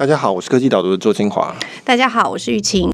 [0.00, 1.54] 大家好，我是科技导读的周清华。
[1.84, 2.90] 大家好，我是玉琴。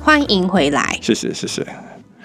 [0.00, 1.66] 欢迎回来，谢谢谢谢。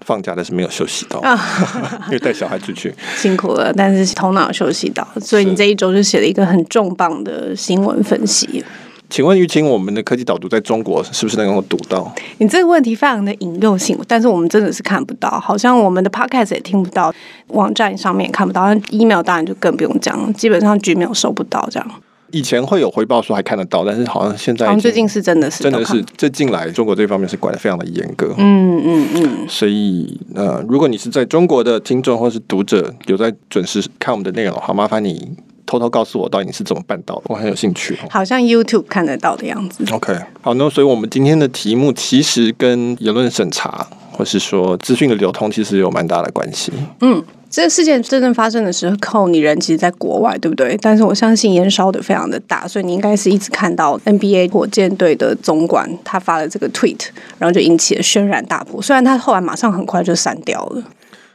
[0.06, 1.22] 放假但是没有休息到，
[2.08, 8.64] 因为带小孩出去辛苦了，但是头脑休息到，所以你这一周就写了一个很重磅的新闻分析。
[9.10, 12.14] 请问玉清，我们的科技导读在中国是不是能够读到？
[12.40, 17.14] 你这个问题非常的引诱性，但是我们真的是看不到，好像我们的 podcast 也听不到，
[17.48, 21.90] 网站上面也看不到，email 当然就更不用讲，基本上 Gmail 收不到这样。
[22.32, 28.36] 以前会有回报说还看得到，但是好像现在，最近是真的是真的是这近来中国这方面是管的非常的严格。
[28.38, 29.48] 嗯嗯嗯。
[29.48, 35.38] 所以呃，如果你是在中国的听众或是读者，有在准时看我们的内容，好麻烦你。
[35.68, 37.22] 偷偷告诉我，到底是怎么办到的？
[37.26, 37.96] 我很有兴趣。
[38.10, 39.86] 好像 YouTube 看得到的样子。
[39.92, 46.72] OK，好，那所以我们今天的题目其实跟言论审查，或是说资讯的流通，其实有蛮大的关系。
[47.02, 50.78] 嗯，这个事件真正发生的时候，你人其实在国外，对不对？
[50.82, 58.82] 但是我相信烟烧的非常的大，所以你应该是一直看到 NBA 火箭队的总管他发了这个 Tweet，然后就引起了轩然大波。
[58.82, 60.84] 虽然他后来马上很快就删掉了。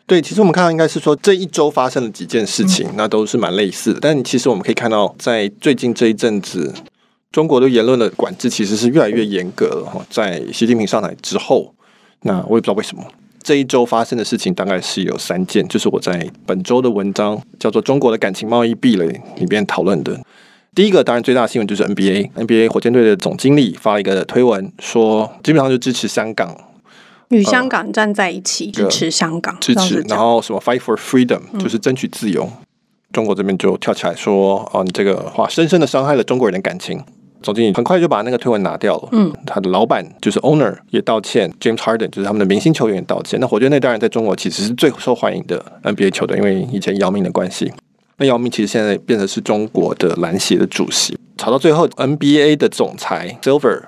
[0.06, 4.00] 对，其实我们看到应该是说这一周发生了几件事情，那都是蛮类似的。
[4.00, 6.74] 但其实我们可以看到，在最近这一阵子，
[7.30, 9.84] 中国的言论的管制其实是越来越严格了。
[9.86, 11.72] 哈，在习近平上台之后，
[12.22, 13.02] 那我也不知道为什么
[13.42, 19.06] 这一周发生的事情大概是有三件，就是我在本周的文章叫做《中国的感情贸易壁垒》
[19.40, 20.20] 里边讨论的。
[20.74, 26.56] 第一个当然最大的新闻就是 NBA，NBA 火箭队的总经理发了一个推文，说基本上就支持香港。
[27.32, 32.48] 与香港站在一起，支持香港，支持，然后什么 fight for freedom，就是争取自由。
[33.12, 37.02] 中国这边就跳起来说：“哦，你这个话深深的伤害了中国人的感情。”
[37.42, 39.08] 总经理很快就把那个推文拿掉了。
[39.10, 43.40] 嗯，他的老板就是 owner 也道歉，James Harden 就是他们的明星球员道歉。
[43.40, 47.72] 那火箭队当然在中国其实是最受欢迎的 NBA 球队，因为以前姚明的关系。
[48.18, 51.18] 那姚明其实现在变成是中国的篮协的主席。
[51.36, 53.82] 吵到最后，NBA 的总裁 Silver。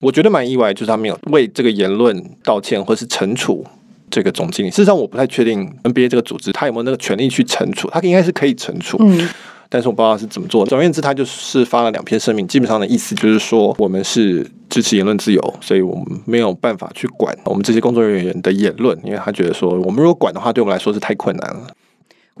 [0.00, 3.64] 我觉得蛮意外，就是他没有为这个言论道歉，或是惩处
[4.10, 4.70] 这个总经理。
[4.70, 8.96] 事实上，我不太确定 NBA 这个组织他有没有那个权利去惩处，他应该是可以惩处。
[9.00, 9.28] 嗯，
[9.68, 10.64] 但是我不知道是怎么做。
[10.64, 21.66] 总而言之，他就是发了两篇声明，基本上的意思就是说，我们是支持言论自由，所以我们没有办法去管我们这些工作人员的言论，因为他觉得说，我们如果管的话，对我们来说是太困难了。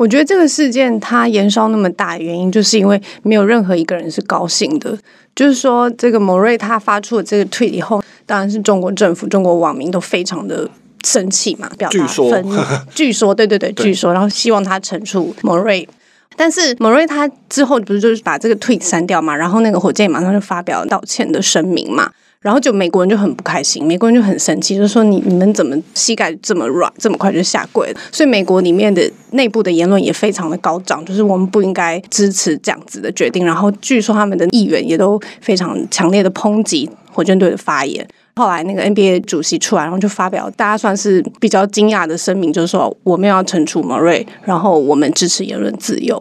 [0.00, 4.98] 我觉得这个事件它延烧那么大的原因，就是因为没有任何一个人是高兴的。
[5.36, 10.66] 就是说，这个某瑞他发出了这个推以后，当然是中国政府、中国网民都非常的
[11.04, 12.56] 生气嘛，表达愤怒。
[12.94, 15.86] 据说，对对对，据说，然后希望他惩处某瑞。
[16.34, 22.10] 但是某瑞他之后不是就是把这个推删掉嘛，然后那个火箭马上就发表道歉的声明嘛。
[22.42, 28.00] 然后就美国人就很不开心，美国人就很生气，就说你你们怎么膝盖这么软，这么快就下跪了？
[28.10, 29.02] 所以美国里面的
[29.32, 33.44] 内部的言论也非常的高涨，就是我们不应该支持这样子的决定。
[33.44, 38.06] 然后据说他们的议员也都非常强烈的抨击火箭队的发言。
[38.36, 46.18] 后来那个 NBA 主席出来，然后就发表大家算是比较惊讶的声明，就是说我们要惩处莫瑞，然后我们支持言论自由。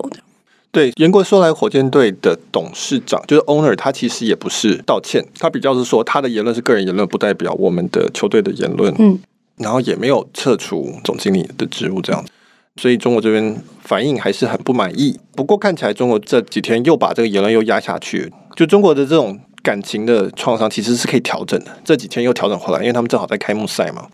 [0.71, 8.93] 对，言过说来，火箭队的董事长就是 owner，他其实也不是道歉，他比较是说他的言论是个人言论，不代表我们的球队的言论。
[8.99, 9.19] 嗯，
[9.57, 12.31] 然后也没有撤除总经理的职务这样子，
[12.79, 15.19] 所以中国这边反应还是很不满意。
[15.35, 21.77] 不过看起来中国这几天又把这个言论又压下去，就中国的这种感情的创伤其实是可以调整的。
[21.83, 24.07] 这几天又调整回来，因为他们正好在开幕赛嘛。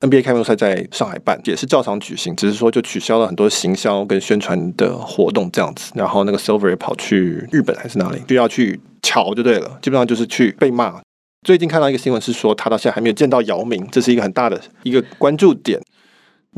[0.00, 5.90] NBA 开幕赛在上海办，也是照常举行，只是说就取消了很多行销跟宣传的活动这样子。
[5.94, 11.00] 然后那个 Silver 也跑去日本还是哪里，就要去瞧就对了，基本上就是去被骂。
[11.46, 15.80] 最近看到一个新闻是说，他到现在还没有见到姚明，这是一个很大的一个关注点。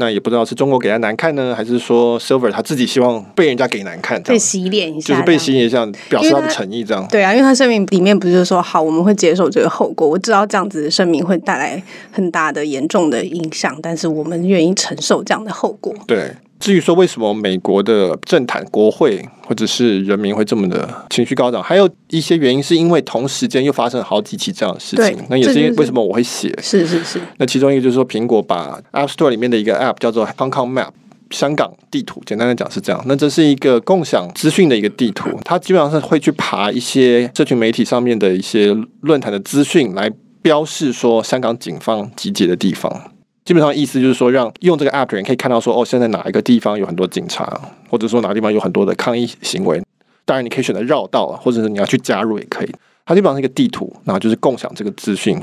[0.01, 7.07] 那也不知道是中国给他难看呢，还是说 Silver 他自己希望被人家给难看，被洗脸一下，就是被洗脸一下，表示他的诚意这样。
[7.09, 11.81] 对啊，因为他声明里面不是说好，我们会接受这个后果，我知道这样子的声明会带来
[12.11, 15.95] 很大的严重的影响，但是我们愿意承受这样的后果。
[16.07, 16.33] 对。
[16.61, 25.17] 至于说为什么美国的政坛、国会或者是人民会这么的情绪高涨，还有一些原因，是因为同时间又发生了好几起这样的事情。
[25.31, 26.55] 那也是因为为什么我会写？
[26.63, 27.19] 是是是。
[27.39, 30.91] 那其中一个就是说，苹果把 App Store 里面的一个 App 叫做 Hong Kong Map
[31.31, 33.03] 香港地图，简单的讲是这样。
[33.07, 40.11] 那这是一个共享资讯的一个地图，它基本上是会去爬一些社群媒体上面的一些论坛的资讯，来
[40.43, 43.10] 标示说香港警方集结的地方。
[43.51, 49.83] 基本上意思就是说，让用这个 app 的人可以看到说，哦，现在哪一个地方有很多警察，或者说哪个地方有很多的抗议行为。
[50.25, 52.71] 当然，你可以选择绕道，或者是你要去加入也可以。
[53.05, 55.37] 它基本上是一个地图，然后就是共享这个资讯。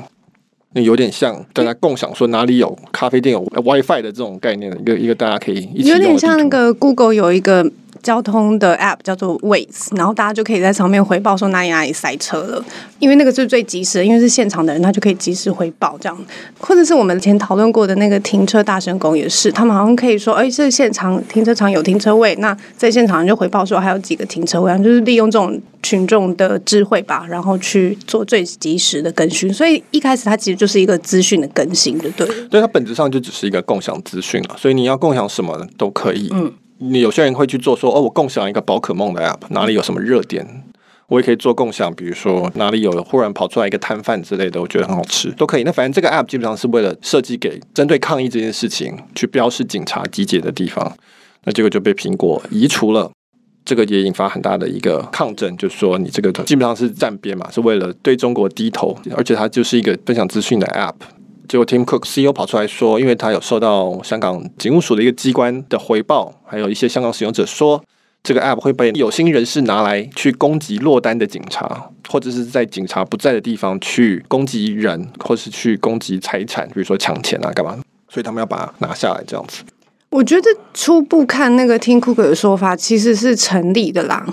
[0.71, 7.69] 那有点像大家共享说哪里有咖啡店有 WiFi 的这种概念的一个一个大家可以一起有点像那个 Google 有一个
[8.01, 12.63] 交通的 App 叫做 Waze，然后大家就可以在上面回报说哪里哪里塞车了，
[12.99, 16.17] 因为那个是最及时的，因为是现场的人，他就可以及时回报这样。
[16.59, 29.53] 或者是我们以前讨论过的那个停车大神工也是，他们好像可以说，哎，这现场停车场有停车位，那在现场就回报说还有几个停车位，就是利用这种群众的智慧吧，然后去做最及时的更新。
[29.53, 32.27] 所以一开始它其实就是一个资讯的更新，对。
[32.49, 36.29] 对它本质上就只是一个共享资讯了，所以你要共享什么都可以。
[36.31, 40.63] 嗯，你有些人会去做说，哦，我共享一个宝可梦的 app，哪里有什么热点，
[41.07, 45.63] 我也可以做共享，比如说哪里有忽然跑出来一个摊贩之类的，我觉得很好吃，都可以。
[45.63, 50.95] 那反正这个 app 基本上是为了设计给针对抗议这件事情去标示警察集结的地方，
[51.45, 53.11] 那结果就被苹果移除了。
[53.65, 60.93] 这个也引发很大的一个抗争，就是说你这个基本上是站边嘛，是为了对中国低头，而且它就是一个分享资讯的 app。
[61.47, 67.83] 结果 Tim Cook CEO 跑出来说，因为他有受到香港警务署的一个机关的回报，还有一些香港使用者说，
[68.23, 77.79] 这个 app 会被有心人士拿来去攻击落单的警察，或者是在警察不在的地方去攻击人，或是去攻击财产，比如说抢钱啊，干嘛？
[78.09, 79.63] 所以他们要把它拿下来，这样子。
[80.09, 84.25] 我觉得初步看那个听库克的说法其实是成立的啦，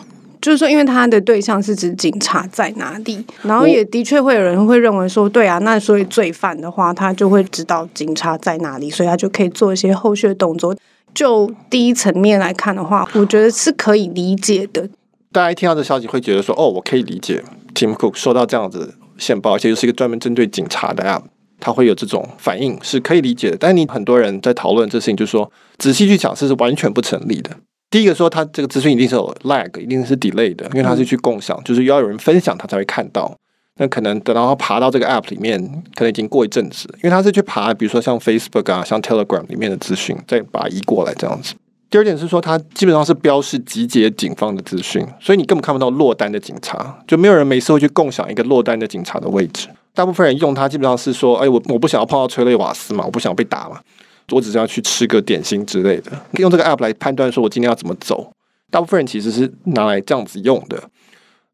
[0.44, 10.76] 就是说，因为他的对象是指警察在哪里，然后也的确会有人会认为说，对啊，那所以罪犯的话，他就会知道警察在哪里，所以他就可以做一些后续的动作。
[11.14, 14.86] 就第一层面来看的话，我觉得是可以理解的。
[15.32, 17.42] 大家一听到这消息会觉得说，哦，我可以理解
[17.74, 21.22] Tim Cook 收到这样子线报，而且又是一个专门针对警察的 app，
[21.58, 23.56] 他会有这种反应是可以理解的。
[23.58, 27.50] 但你很多人在讨论这事情，就是说仔细去讲，这是完全不成立的。
[27.94, 33.32] 第一个说，它这个资讯一定是有 lag，一定是 delay 的，因为它是去共享，就是要有人分享，他才会看到。
[33.76, 35.62] 那可能等到他爬到这个 app 里面，
[35.94, 41.54] 可能已经过一阵子，因为他是去爬，比如说像 Facebook 啊、像 Telegram 里面的资讯，再把它移过来这样子。
[41.88, 49.68] 第二点是说，它基本上是标示集结警方的资讯，所以你根本看不到落单的警察，就没有人每次会去共享一个落单的警察的位置。
[49.94, 53.78] 大部分人用它基本上是说，哎，我我不想要碰到催泪瓦斯嘛，我不想要被打嘛，
[54.30, 58.32] 我只是要去吃个点心之类的，用这个 app 来判断说我今天要怎么走。
[58.70, 60.82] 大部分人其实是拿来这样子用的，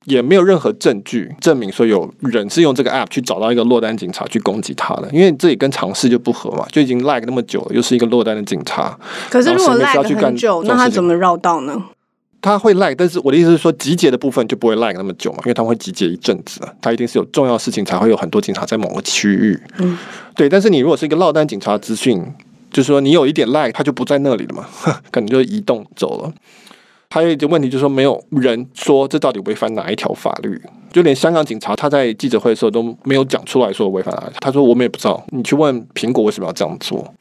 [0.06, 11.84] 也没有任何证据证明说有人是用这个 app 去找到一个落单警察去攻击他的，因为这也跟常识就不合嘛，就已经 lag 那么久了，又是一个落单的警察，可是如果然后谁没事要 lag 去干很久，那他怎么绕道呢？
[12.42, 19.60] 他会 lag，但是我的意思是说，集结的部分就不会 lag 那么久嘛，因为他们会集结一阵子啊，他一定是有重要事情才会有很多警察在某个区域。
[19.76, 19.98] 嗯，
[20.34, 20.48] 对。
[20.48, 22.24] 但是你如果是一个落单警察资讯，
[22.70, 24.66] 就是说你有一点 lag，他就不在那里了嘛，
[25.10, 26.32] 可能就移动走了。
[27.12, 30.60] 还有一个问题就是说，没有人说这到底违反哪一条法律，
[30.92, 37.12] 就连香港警察他在记者会的时候都没有讲出来说违反哪他说我们也不知道，你去问苹果为什么要这样做。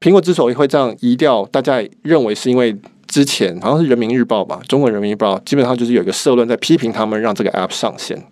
[0.00, 2.76] 苹果之所以会这样移掉，大家认为是因为
[3.06, 8.22] 之前好像是人民日报吧，中国人民日报基本上就是有一个社论在批评他们让这个 app 上线。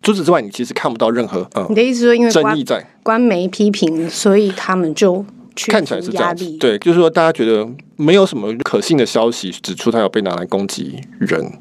[0.00, 5.26] 除此之外，你其实看不到任何嗯你的意思说，因为官争议在，官媒批评，所以他们就
[5.58, 6.58] 屈看起来是这样子。。
[6.58, 11.60] 对，就是说大家觉得没有什么可信的消息指出他有被拿来攻击人，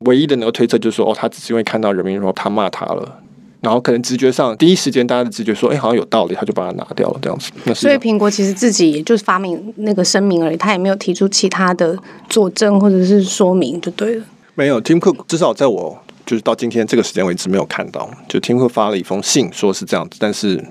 [0.00, 3.20] 唯一的那个推测就是说，哦，他只是因为看到人民日报他骂他了。
[3.62, 7.50] 然后可能直觉上，第一时间大家的直觉说，哎，好像有道理，他就把它拿掉了，这样子。
[7.64, 11.94] 那所以苹果其实自己也就是发明那个声明而已，他也没有提出其他的
[12.30, 14.24] 佐证或者是说明，就对了。
[14.54, 20.64] 没有，Tim Cook 至少在我就是到今天这个时间为止没有看到，就 Tim Cook 发了一封信说是这样子，但是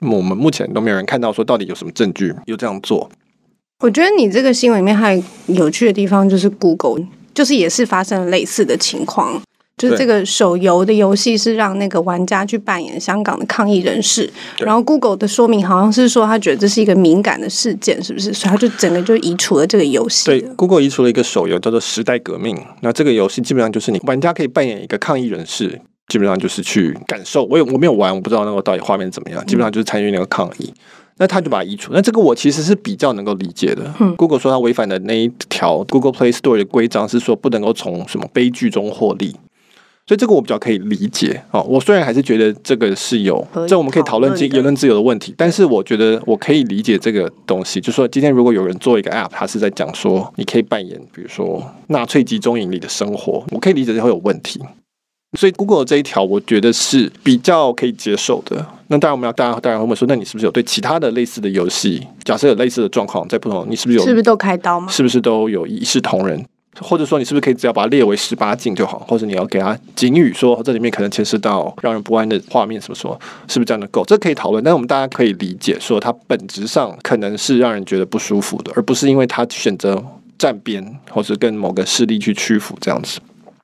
[0.00, 3.10] 我们目前都没有人看到说到底有什么证据又这样做。
[3.80, 9.40] 我觉得你这个新闻里面还有有趣的地方，就是 Google 就是也是发生了类似的情况。
[9.78, 18.30] 就是这个手游的游戏是让那个玩家去扮演香港的抗议人士，然后 Google 的说明好像是说他觉得这是一个敏感的事件，是不是？
[18.34, 20.26] 所以他就整个就移除了这个游戏。
[20.26, 25.80] 对，Google 移除了一个手游叫做《时代革命》，那这个游戏基本上就是你玩家可以扮演一个抗议人士，
[26.10, 27.44] 基本上就是去感受。
[27.44, 30.70] 我有我没有玩，我不知道那个到底画面怎么样，基本上就是参与那个抗议。
[31.16, 33.84] 那他就把它移除，那这个我其实是比较能够理解的。
[34.16, 39.32] Google 说他违反的那一条 Google Play Store 的规章是说不能够从什么悲剧中获利，
[40.06, 41.60] 所以这个我比较可以理解哦。
[41.68, 54.58] 我虽然还是觉得这个是有，这我们可以讨论讨论的言论自由的问题，但是我觉得我可以理解这个东西，就说今天如果有人做一个 App，他是在讲说你可以扮演，比如说纳粹集中营里的生活，我可以理解这会有问题。
[55.38, 58.66] 所以 Google 这一条，我觉得是比较可以接受的。
[58.88, 64.88] 那当然，我们要大家当然会问说，那你是不是有对其他的类似的游戏，假设有类似的状况，在不同，你是不是有是不是都开刀吗？
[64.90, 66.44] 是不是都有一视同仁？
[66.80, 74.04] 或者说你是不是可以只要把它列为十八禁就好，或者你要给他警语说这里面可能牵涉到让人不安的画面，什么说是不是这样的够？
[74.04, 80.02] 这可以讨论，但是我们大家可以理解说它本质上可能是让人觉得不舒服的，而不是因为它选择
[80.38, 83.20] 站边或者跟某个势力去屈服这样子。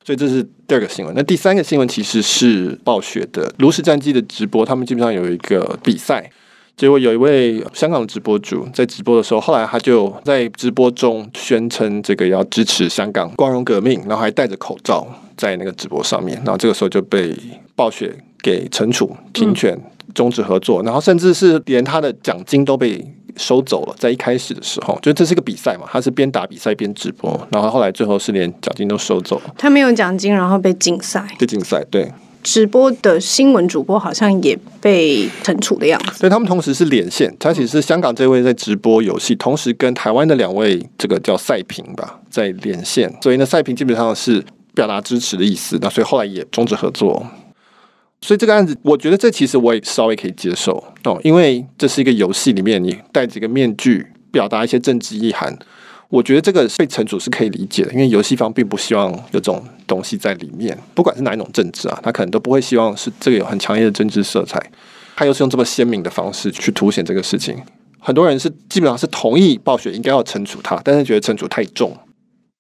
[0.07, 1.13] 所以这是第二个新闻。
[1.17, 6.31] 那第三个新闻其实是暴雪的炉石战机的直播，他们基本上有一个比赛。
[6.77, 15.05] 结果有一位香港的直播主在直播的时候，后来他就在直播中宣称这个要支持香港光荣革命，然后还戴着口罩
[15.37, 17.35] 在那个直播上面，然后这个时候就被
[17.75, 19.77] 暴雪给惩处、停权、
[20.15, 23.05] 终止合作，然后甚至是连他的奖金都被
[23.37, 23.95] 收走了。
[23.99, 31.27] 在一开始的时候，就这是个比赛嘛，他是边打比赛边直播，然后后来最后是连奖金都收走了，他没有奖金，然后被禁赛。
[31.39, 32.11] 被禁赛，对。
[32.43, 37.35] 直播的新闻主播好像也被惩处的样子，所以他们同时是连线。
[37.41, 43.13] 他其实是香港这位在直播游戏，同时跟台湾的两位这个叫赛平吧在连线。
[43.21, 44.45] 所以呢，赛平基本上是
[44.77, 45.77] 表达支持的意思。
[45.83, 47.27] 那所以后来也终止合作。
[48.21, 55.57] 所以这个案子，我觉得这其实我也稍微可以接受哦，因为这是一个游戏里面，你戴着一个面具表达一些政治意涵。
[56.09, 64.61] 我觉得这个被惩处是可以理解的，因为游戏方并不希望有这种东西在里面，不管是哪一种政治啊，他可能都不会希望是这个有很强烈的政治色彩。
[65.17, 67.57] 他又是用这么鲜明的方式去凸显这个事情，
[67.99, 71.97] 很多人是基本上是同意暴雪应该要惩处他，但是觉得惩处太重，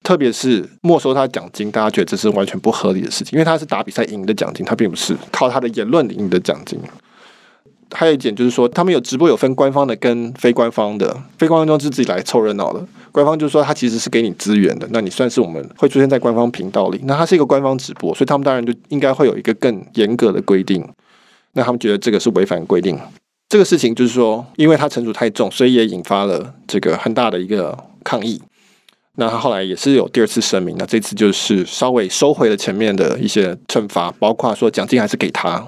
[0.03, 6.79] 特别是没收他奖金，大家觉得这是完全不合理的事情，因为他是打比赛赢的奖金，他并不是靠他的言论赢的奖金。
[7.93, 20.85] 还有一点就是说，他们有直播有分官方的跟非官方的，非官方就是自己来凑热闹的，官方就是说他其实是给你资源的，那你算是我们会出现在官方频道里，那它是一个官方直播，所以他们当然就应该会有一个更严格的规定，
[21.53, 22.99] 那他们觉得这个是违反规定，
[23.49, 28.43] 这个事情就是说，因为他惩处太重，所以也引发了这个很大的一个抗议，
[29.17, 35.67] 那他后来也是有第二次声明，那这次就是稍微收回了前面的一些惩罚，包括说奖金还是给他。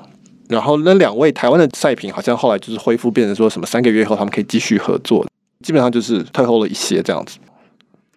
[0.49, 5.27] 然后那两位台湾的赛评好像后来就是恢复，变成说什么三个月后他们可以继续合作，
[5.65, 7.39] 基本上就是退后了一些这样子。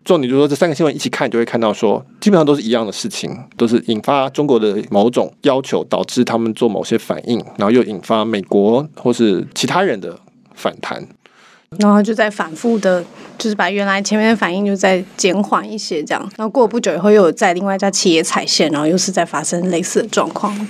[0.03, 10.17] 重点就是说这三个新闻一起看，就会看到说基本上都是一样的事情，都是引发中国的某种要求，导致他们做某些反应，然后又引发美国或是其他人的
[10.55, 11.07] 反弹，
[11.77, 13.03] 然后就在反复的，
[13.37, 16.21] 就是把原来前面的反应就再减缓一些这样。
[16.37, 20.67] 然后过不久以后又有在另外一家企业踩线，然后又是在发生类似的状况。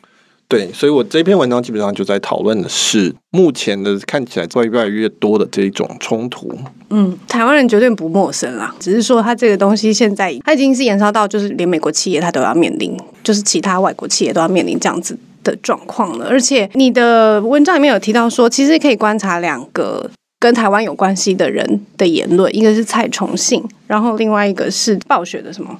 [0.47, 6.53] 对，所以我这篇文章基本上就在讨论的是目前的看起来会越来越多的这一种冲突。
[6.89, 16.27] 嗯，台湾人绝对不陌生啦，只是说他这个东西现在他已经是延烧到，就是连美国企业他都要面临，就是其他外国企业都要面临这样子的状况了。
[16.29, 25.77] 而且你的文章里面有提到说，其实可以观察两个跟台湾有关系的人的言论，一个是蔡崇信，然后另外一个是暴雪的什么？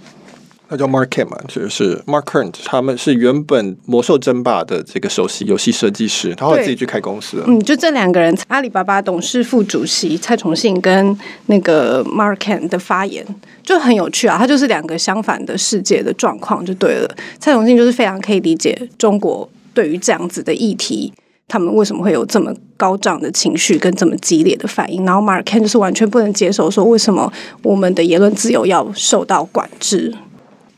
[0.69, 7.43] 那叫 Mark Kent 嘛，就是 Mark Kent，他们是原本魔兽争霸的这个首席游戏设计师，他后来自己去开公司。
[7.47, 13.25] 嗯，就这两个人，阿里巴巴董事副主席蔡崇信跟那个 Mark Kent 的发言
[13.63, 17.15] 就很有趣啊，他就是两个相反的世界的状况就对了。
[17.39, 21.11] 蔡崇信就是非常可以理解中国对于这样子的议题，
[21.51, 27.29] 他们为什么会有这么高涨的情绪跟这么激烈的反应，然后 Mark Kent 就是完全不能接受说为什么
[27.61, 30.15] 我们的言论自由要受到管制。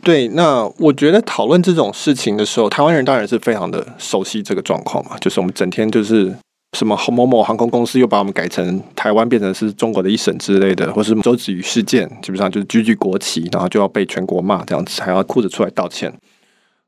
[0.01, 6.33] 对，那我觉得讨论这种事情的时候，台湾人当然是非常的熟悉这个状况嘛，就是我们整天就是
[6.75, 16.11] 什么某某航空公司又把我们改成台湾变成是中国的一省之类的，或是周子瑜事件，基本上就是居居国旗，然后就要被全国骂这样子，还要哭着出来道歉，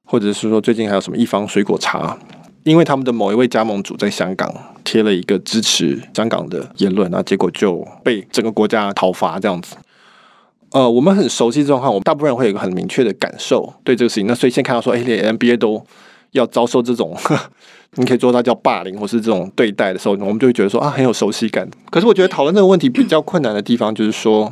[0.04, 2.18] 或者是说最近还有什么一方水果茶，
[2.66, 4.52] 因为他们的某一位加盟主在香港
[4.84, 9.76] 贴了一个支持香港的言论，那结果就被整个国家讨伐这样子。
[10.72, 14.26] 呃，我们很熟悉这状况，我们大部分人会有一个很明确的感受对这个事情。
[14.26, 15.86] 那所以先看到说，哎，连 NBA 都
[16.32, 17.16] 要遭受这种，
[17.98, 21.70] 你可以做到叫霸凌或是这种对待的时候，我们就会觉得说啊，很有熟悉感。
[21.92, 24.52] 可是我觉得讨论这个问题比较困难的地方，就是说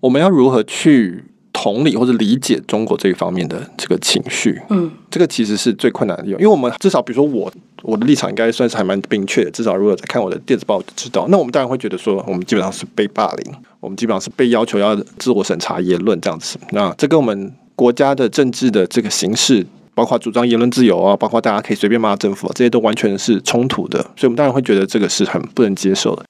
[0.00, 1.22] 我们要如何去
[1.64, 4.60] 同理或者理解中国这一方面的这个情绪。
[4.68, 7.50] 嗯，这个其实是最困难的地方，因为我们至少比如说我
[7.82, 11.26] 我的立场应该算是还蛮明确的，至少如果在看我的电子报就知道。
[11.30, 13.54] 那我们当然会觉得说，我们基本上是被霸凌。
[13.80, 26.24] 我们基本上是被要求要自我审查言论这样子，那这跟我们国家的政治的这个形式，包括主张言论自由啊，包括大家可以随便骂政府，这些都完全是冲突的，所以我们当然会觉得这个是很不能接受的。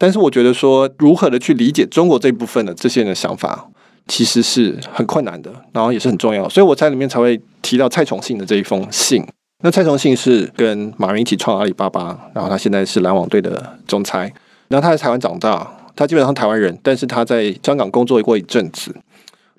[0.00, 3.68] 但是我觉得说，如何的去理解中国这一部分的这些人的想法，
[4.08, 9.24] 其实是很困难的，然后也是很重要，所以我在里面才会提到蔡崇信的这一封信。
[9.62, 14.32] 那蔡崇信是跟马云一起创阿里巴巴，然后他现在是篮网队的总裁，
[14.68, 15.74] 然后他在台湾长大。
[15.96, 18.94] 他基本上台湾人，但是他在香港工作过一阵子。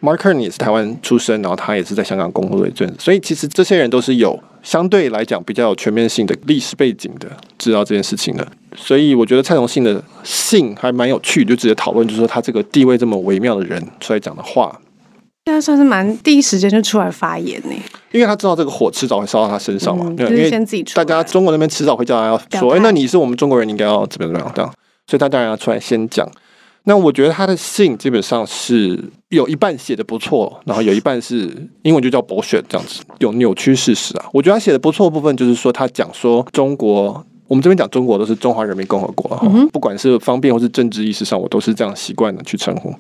[0.01, 8.48] Mark Kearney 也是台湾出生，然后他也是在香港工作一阵，所以其实这些人都是有相对来讲比较有全面性的历史背景的，知道这件事情的。
[8.77, 14.79] 所以我觉得蔡崇信的信还蛮有趣，就直接讨论，就是说他这个地位这么微妙的人出来讲的话，
[15.46, 17.75] 现在算是蛮第一时间就出来发言呢，
[18.12, 24.72] 因为他知道这个火迟早会烧到他身上嘛，嗯，就是因为先自己出大家中国那边迟早会叫他要说，哎，那你是我们中国人，你应该要怎么怎么样这样，
[25.08, 26.25] 所以他当然要出来先讲。
[26.89, 31.48] 那我觉得他的信基本上是有一半写的不错，然后有一半是
[31.84, 34.25] 英文就叫 bullshit 这样子，有扭曲事实啊。
[34.34, 39.39] 我觉得他写的不错的部分就是说，他讲说中国，我们这边讲中国都是中华人民共和国，
[39.72, 42.91] 不管是方便或是政治意识上，我都是这样习惯的去称呼。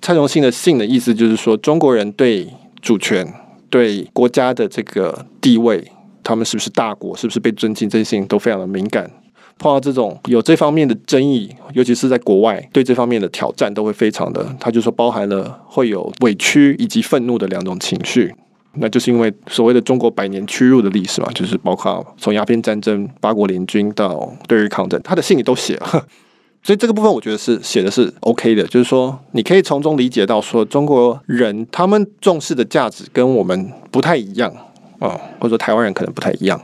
[0.00, 2.46] 蔡崇信的信的意思就是说，中国人对
[2.80, 3.26] 主权、
[3.68, 5.84] 对国家的这个地位，
[6.22, 9.10] 他们是不是大国，是不是被尊敬，这些事情都非常的敏感。
[9.58, 18.32] 碰到这种有这方面的争议，尤其是在国外，对这方面的挑战都会非常的，他就说包含了会有委屈以及愤怒的两种情绪。
[18.80, 26.06] 那就是因为所谓的中国百年屈辱的历史嘛，就是包括从鸦片战争、八国联军到对日抗战，他的信里都写了。
[26.62, 34.52] 所以这个部分我觉得是写的是 OK 的，就是说你可以从中理解到说中国人他们重视的价值跟我们不太一样
[34.98, 36.60] 啊、或者说台湾人可能不太一样，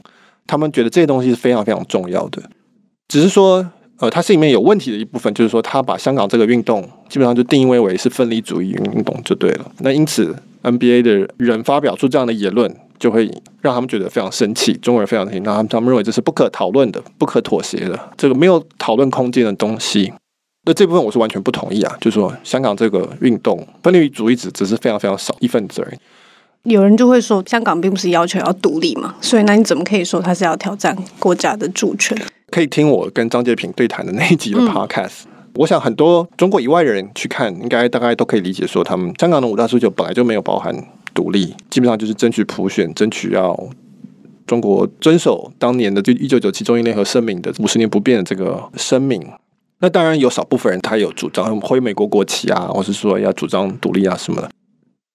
[0.47, 2.43] 他们觉得这些东西是非常非常重要的。
[3.09, 3.65] 只是说，
[3.99, 9.71] 呃，它是里面有问题的一部分，就是说他把香港这个运动基本上就定义为是分离主义运动就对了。
[9.79, 13.31] 那因此 NBA 的人发表出这样的言论，就会
[13.61, 20.13] 让他们觉得非常生气，中国人非常生气，那他们他们认为这是不可讨论的、不可妥协的，这个没有讨论空间的东西。
[20.67, 25.99] 那这部分我是完全不同意啊，就是说香港这个运动分离主义只只是非常非常少一份子而已。
[26.65, 32.17] 有人就会说，香港并不是要求要独立嘛，所以那你怎么可以说他是要挑战国家的主权？
[32.51, 35.25] 可以听我跟张介平对谈的那一集的 podcast。
[35.57, 40.75] 我想很多中国以外的人去看，应该大概都可以理解说，他们香港的五大诉求本来就没有包含
[41.13, 43.69] 独立，基本上就是争取普选，争取要
[44.47, 49.23] 中国遵守当年的就一九九七中英联合声明的五十年不变的这个声明。
[49.81, 54.49] 那当然有少部分人他有主张挥美国国旗啊，或是说要主张独立啊什么的。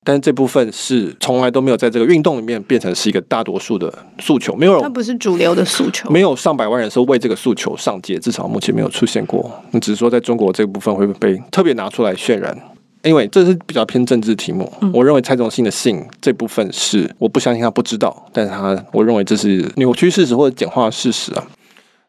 [0.10, 6.10] 但是这部分是从来都没有在这个运动里面变成是一个大多数的诉求，没有人它不是主流的诉求。
[6.10, 9.52] 没有上百万人是为这个诉求上街，至少目前没有出现过。
[9.70, 12.58] 那只是说在中国这个部分会被特别拿出来渲染，
[13.04, 14.74] 因为这是比较偏政治题目。
[14.92, 21.48] 我认为蔡崇信的信这部分是我不相信他不知道，但是他我认为这是扭曲事实或者简化事实啊。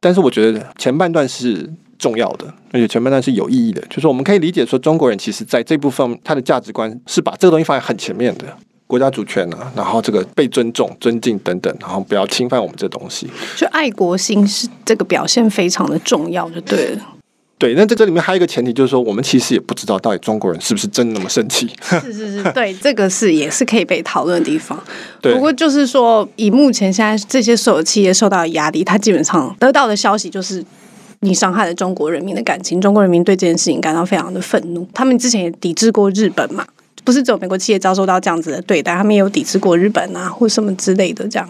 [0.00, 1.68] 但是我觉得前半段是
[2.00, 8.46] 重要的，而且前半段是有意义的，就是我们可以理解说中国人其实在这部分他的价值观是把这个东西放在很前面的。
[8.86, 13.30] 国家主权啊，然后这个被尊重、尊敬等等，然后不要侵犯我们这东西。
[13.56, 17.06] 就爱国心是这个表现非常的重要，就对了。
[17.56, 21.70] 对，那在这里面还有一个前提，就是说我们其实也不知道到底中国人是不是真的那么生气。
[22.00, 24.76] 是是是，对， 这个是也是可以被讨论的地方。
[25.20, 30.64] 对不过就是说，以目前现在这些所有企业受到的压力，他基本上得到的消息就是。
[31.20, 34.88] 你伤害了中国人民的感情，中国人民对这件事情感到非常的愤怒。
[34.94, 36.66] 他们之前也抵制过日本嘛，
[37.04, 41.48] 不是只有美国企业遭受到这样子的对待，他们也有抵制过日本啊，或什么之类的这样。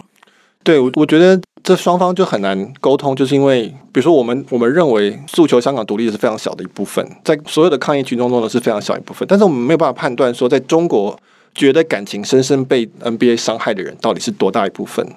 [0.63, 11.17] 对，我我觉得这双方就很难沟通，就是因为比如说我们我们认为诉求香港独立是非常小的一部分，在所有的抗议群众中呢是非常小一部分，但是我们没有办法判断说在中国
[11.55, 15.07] 觉得感情深深被 NBA 伤害的人到底是多大一部分。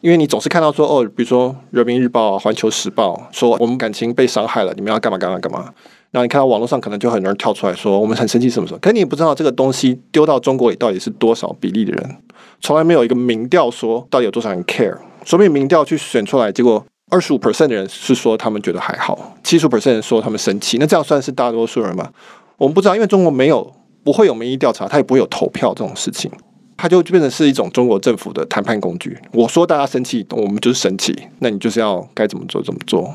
[0.00, 5.74] 因为你总是看到说哦，比如说《人民日报》，《环球时报》说我们感情被伤害了，你们要干嘛干嘛干嘛。
[6.12, 12.16] 然后你看到网络上可能就很多人跳出来说我们很生气什么什么，可你也不知道这个东西丢到中国里到底是多少比例的人，
[12.60, 22.08] 从来没有一个民调说到底有多少人 care，说明民调去选出来，结果二十五 percent 的人是说他们觉得还好，七十 percent 人说他们生气，那这样算是大多数人吗？
[22.56, 26.30] 我们不知道，因为中国没有不会有民意调查，它也不会有投票这种事情。
[26.78, 29.18] 它就变成是一种中国政府的谈判工具。
[29.32, 33.12] 我说大家生气，我们就是生气，那你就是要该怎么做怎么做。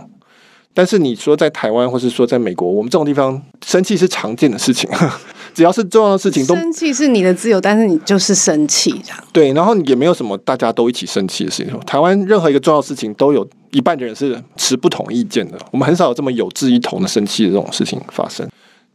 [0.76, 4.90] 但是你说在台湾，或是说在美国，我们这种地方生气是常见的事情，
[5.54, 9.24] 只要是重要的事情都生气是你的自由，但是你就是生气这样。
[9.32, 11.80] 对，然后也没有什么大家都一起生气的事情。
[11.82, 15.58] 台湾任何一个重要事情，都有一半的人是持不同意见的。
[15.72, 18.46] 我们很少有这么有志一同的生气的这种事情发生。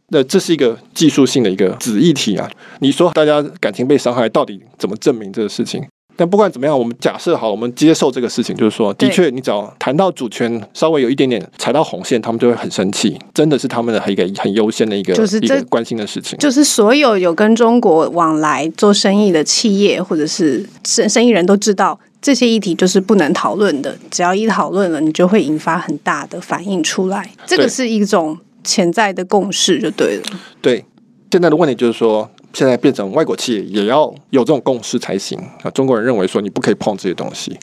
[0.09, 2.49] 那这是一个技术性的一个子议题啊。
[2.79, 5.83] 你说大家感情被伤害，到底怎么证明这个事情？
[6.15, 13.17] 但不管怎么样，我们假设好，我们接受这个事情，就是说，的对确，你只要谈到主权，稍微有一点点踩到红线，他们就会很生气。
[13.33, 16.37] 真的是他们的一个很优先的一个就是这一个关心的事情。
[16.37, 23.97] 就是所有有跟中国往来做生意的企业或者是生生意人都知道，这些议题就是不能讨论的。
[24.11, 27.31] 只要一讨论了，你就会引发很大的反应出来。
[27.47, 28.37] 这个是一种
[28.69, 30.23] 潜在的共识，就对了。
[30.61, 30.85] 对，
[31.31, 35.71] 现在的问题就是说，现在变成外国企业也要有这种共识才行啊。
[35.71, 37.57] 中国人认为说你不可以碰这些东西。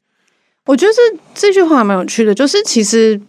[0.67, 3.21] 我觉得这这句话蛮有趣的，就是其实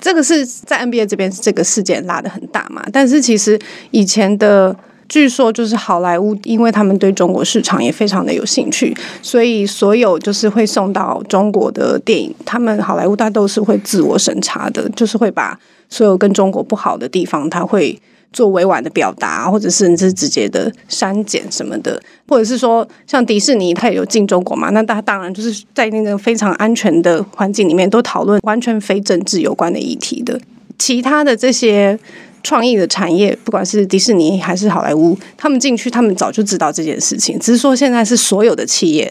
[0.00, 4.74] 这个是在 NBA 这边这个事件拉的很大嘛，但是其实以前的
[5.08, 18.00] 据说就是好莱坞，因为他们对中国市场也非常的有兴趣，所以所有就是会送到中国的电影，他们好莱坞大都是会自我审查的，就是会把所有跟中国不好的地方，他会。
[18.32, 24.68] 做委婉的表达，或者是是直接的删减什么的，或者是说像迪士尼，它也有进中国嘛？
[24.70, 30.38] 那它当然就是在那个非常安全的环境里面，都讨论完全非政治有关的议题的。
[30.78, 31.98] 其他的这些
[32.42, 39.10] 创意的产业，不管是迪士尼还是好莱坞，他们进去，他们早就知道这件事情，只是说现在是所有的企业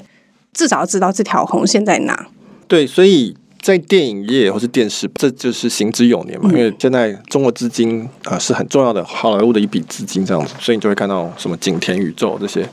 [0.54, 2.28] 至少知道这条红线在哪。
[2.68, 3.36] 对，所以。
[3.66, 6.48] 在电影业或是电视，这就是行之有年嘛。
[6.52, 12.70] 因为现在中国资金啊是很重要的好莱坞的一笔资金，这样子，所以你就会看到什么景田宇宙这些。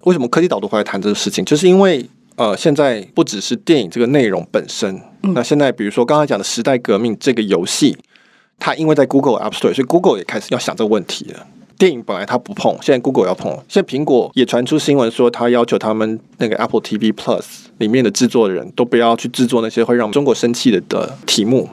[0.00, 1.44] 为什么科技导读会来谈这个事情？
[1.44, 2.04] 就是因为
[2.34, 7.96] 呃，现在不只是电影这个内容本身，那现在比如说刚才讲的时代革命这个游戏，
[8.58, 11.46] 它因为在 Google App Store，所以 Google 也开始要想这个问题了。
[11.78, 13.52] 电影本来它不碰，现在 Google 要碰。
[13.68, 17.44] 现在苹果也传出新闻说，他要求他们那个 Apple TV Plus
[17.78, 21.68] 里面的制作人都不要去制作那些会让中国生气的的题目。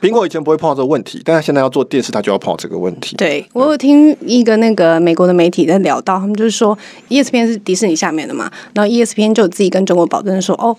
[0.00, 3.14] 苹果以前不会碰到这个问题，但是现在要做电视，他就要碰到这个问题。
[3.16, 6.76] 对我有听一个那个美国的媒体在聊到，他们就是说
[7.10, 10.74] ESPN 是迪士尼下面的嘛，然后 ESPN 就自己跟中国保证说，哦，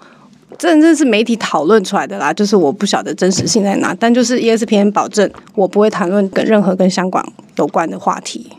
[0.58, 7.24] 这这是媒体讨论出来的啦，就是我不晓得真实性在哪，但就是 ESPN 保证我不会谈论跟任何跟香港
[7.58, 8.50] 有关的话题。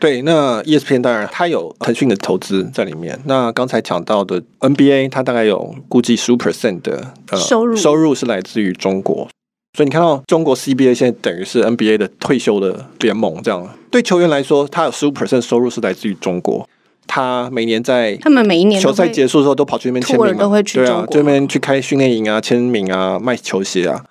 [0.00, 3.20] 对，那 ESPN 当然它有腾讯的投资在里面。
[3.26, 9.28] 那刚才讲到的 NBA，它大概有估计十五 percent 的呃收入收入是来自于中国。
[9.76, 16.68] 所以你看到中国 CBA 现在等于是 NBA 的退休的联盟，这样对球员来说，他有十五 percent 收入是来自于中国。
[17.06, 24.04] 他每年在他们每一年球赛结束的时候都跑去那边签名嘛，对啊，这边去开训练营啊，签名啊，卖球鞋啊。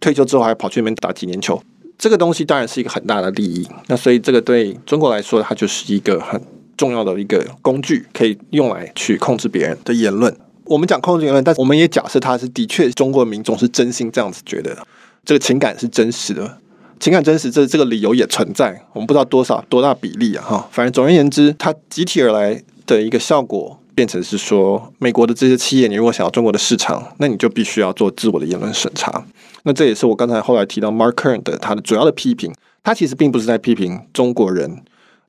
[0.00, 1.60] 退休之后还跑去那边打几年球。
[1.98, 6.40] 这个东西当然是一个很大的利益，那所以这个对中国来说，它就是一个很
[6.76, 10.34] 重要的一个工具，可以用来去控制别人的言论。
[10.64, 14.76] 我们讲控制言论，但是我们也假设它是的确中国民众是真心这样子觉得，
[15.24, 16.58] 这个情感是真实的，
[17.00, 18.82] 情感真实，这这个理由也存在。
[18.92, 29.24] 我们不知道多少多大比例啊，哈，反正总而言之，它集体而来的一个效果，变成是说，美国的这些企业，你如果想要中国的市场，那你就必须要做自我的言论审查。
[29.66, 34.80] 那这也是我刚才后来提到 Mark Kern 的他的主要的批评，他其实并不是在批评中国人，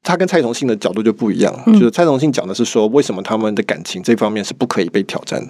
[0.04, 5.44] 他跟蔡崇信的角度就不一样，就是蔡崇信讲的是说，为什么他们的感情这方面是不可以被挑战。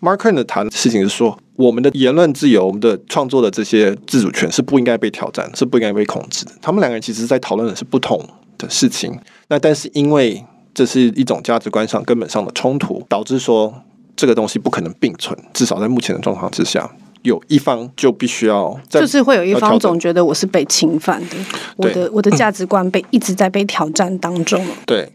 [0.00, 6.50] Mark Kern 的谈的事情是说，我们的言论自由、我们的创作的这些自主权是不应该被挑战，是不应该被控制的。
[6.60, 8.20] 他们两个人其实在讨论的是不同
[8.58, 13.72] 的事情，那但是因为这是一种价值观上根本上的冲突，导致说
[14.16, 16.90] 这个东西不可能并存，至少在目前的状况之下。
[17.22, 21.36] 有一方就必须要，就是会有一方总觉得我是被侵犯的，
[21.76, 24.64] 我的我的价值观被一直在被挑战当中。
[24.84, 25.08] 对，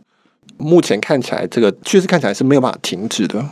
[0.58, 3.44] 目前看起来这个趋势看起来是没有办法停止的，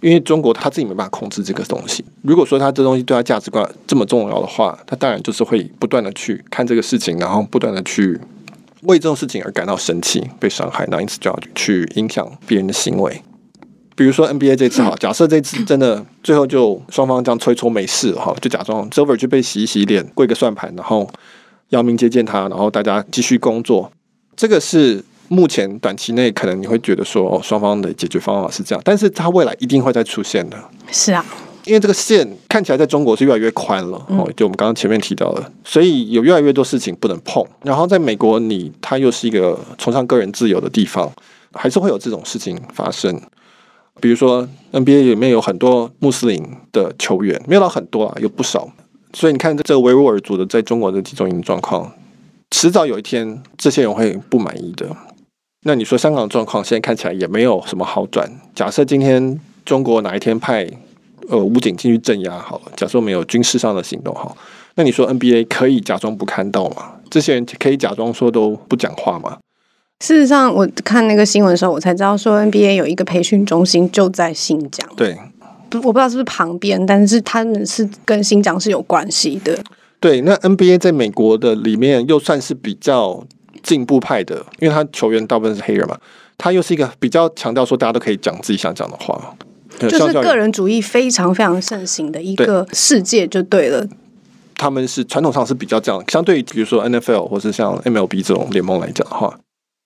[0.00, 2.04] 因为中国他自己没办法控制这个东西。
[2.22, 8.18] 如果说他这东西对他价值观这么重要的话，他当然就是会不断的去看这个事情，然后不断的去
[8.82, 13.20] 为这种事情而感到生气、被伤害，那因此就要去影响别人的行为。
[13.96, 21.08] 比如说 NBA 这次哈，假设这次真的最后就双方这样吹搓没事哈，就假装 Silver 去被洗一洗脸，跪个算盘，然后
[21.68, 23.90] 姚明接见他，然后大家继续工作。
[24.36, 30.58] 这个是目前短期内可能你会觉得说双方的解决方法是这样，但是他未来一定会再出现的。
[30.90, 31.24] 是啊，
[31.64, 37.44] 因为这个线看起来在中国是越来越宽了哦，就我们刚刚前面提到的，所以有越来越多事情不能碰。
[37.62, 41.08] 然后在美国，你它又是一个崇尚个人自由的地方，
[41.52, 43.20] 还是会有这种事情发生。
[44.00, 48.70] 比如说 NBA 里面有很多穆斯林的球员，没有到很多啊，有不少。
[49.12, 51.92] 所以你看这维吾尔族的在中国的集中营状况，
[52.50, 54.88] 迟早有一天这些人会不满意的。
[55.66, 58.30] 那你说香港状况现在看起来也没有什么好转。
[58.54, 60.68] 假设今天中国哪一天派
[61.28, 64.36] 呃武警进去镇压好了，假设我们有军事上的行动好，
[64.74, 66.96] 那你说 NBA 可以假装不看到吗？
[67.08, 69.38] 这些人可以假装说都不讲话吗？
[70.00, 74.86] 事实上，我看那个新闻的时候，我才知道说 NBA 有一个培训中心就在新疆。
[74.96, 75.16] 对，
[75.70, 79.58] 不，我不知道是不是旁边，但是他们是跟新疆是有关系的。
[80.00, 83.24] 对，那 NBA 在美国的里面又算是比较
[83.62, 85.96] 进步派的，因为他球员大部分是黑人嘛，
[86.36, 89.34] 他又是一个比较强调说大家都可以讲自己想讲的话，
[89.78, 93.86] 就是个人主义非常非常盛行的一个世界，就对了。
[94.56, 99.34] 他们是传统上是比较这样，相对于比如说 NFL 或是像 MLB 这种联盟来讲的话。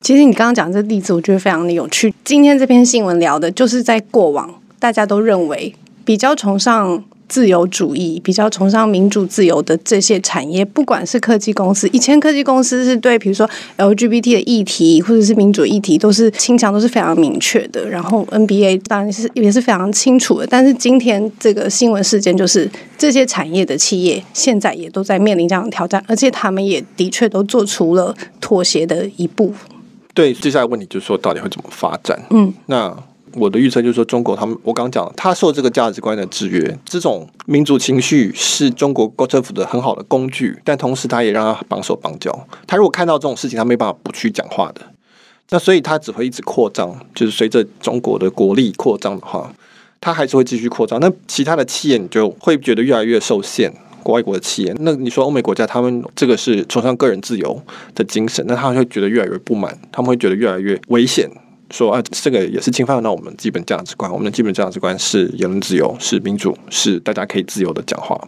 [0.00, 2.14] 其实你刚刚讲这例子，我觉得非常的有趣。
[2.24, 7.04] 今天这篇新闻聊的就是在过往大家都认为比较崇尚。
[7.28, 17.86] 自由主义比较崇尚民主自由的这些产业，不管是科技公司，以前科技公司是对比如说 LGBT 的议题或者是民主议题都是倾向都是非常明确的。
[17.86, 20.46] 然后 NBA 当然是也是非常清楚的。
[20.46, 29.52] 但是今天这个新闻事件就是这些产业的企业现在也都在面临这样的挑战，而且他们也的确都做出了妥协的一步。
[30.18, 32.20] 对，接下来问题就是说到底会怎么发展？
[32.30, 32.92] 嗯，那。
[33.34, 42.46] 我的预测就是说，中国他们我刚刚讲，他受这个价值观的制约，这种民族情绪是中国政府的很好的工具，但同时他也让他绑手绑脚。
[42.66, 44.80] 他如果看到这种事情，他没办法不去讲话的。
[45.50, 49.52] 那所以他只会一直扩张，就是随着中国的国力扩张的话，
[50.00, 50.98] 他还是会继续扩张。
[50.98, 53.70] 那其他的企业你就会觉得越来越受限，
[54.02, 54.74] 国外国的企业。
[54.80, 57.60] 那你说欧美国家他们这个是崇尚个人自由
[57.94, 61.30] 的精神，那他们会觉得越来越不满，他们会觉得越来越危险。
[61.70, 64.10] 说啊，这个也是侵犯到我们基本价值观。
[64.10, 68.18] 我们的基本价值观是言论自由，是民主，是大家可以自由的讲话，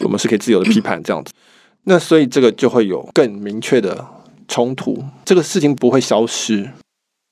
[0.00, 1.32] 我们是可以自由的批判这样子。
[1.84, 4.06] 那所以这个就会有更明确的
[4.48, 5.02] 冲突。
[5.24, 6.68] 这个事情不会消失。